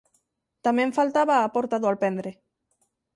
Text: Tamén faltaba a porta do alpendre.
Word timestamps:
Tamén 0.65 0.95
faltaba 0.97 1.35
a 1.39 1.51
porta 1.55 1.77
do 1.81 1.89
alpendre. 1.91 2.31